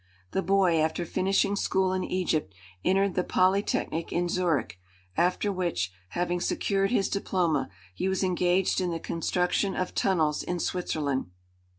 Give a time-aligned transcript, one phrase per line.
[0.31, 4.79] The boy, after finishing school in Egypt, entered the Polytechnic in Zurich,
[5.15, 10.57] after which, having secured his diploma, he was engaged in the construction of tunnels in
[10.59, 11.27] Switzerland.